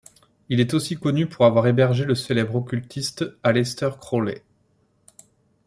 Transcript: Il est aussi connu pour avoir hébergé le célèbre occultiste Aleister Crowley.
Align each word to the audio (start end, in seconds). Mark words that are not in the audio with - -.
Il 0.49 0.59
est 0.59 0.73
aussi 0.73 0.97
connu 0.97 1.27
pour 1.27 1.45
avoir 1.45 1.67
hébergé 1.67 2.05
le 2.05 2.15
célèbre 2.15 2.55
occultiste 2.55 3.23
Aleister 3.43 3.91
Crowley. 3.99 4.43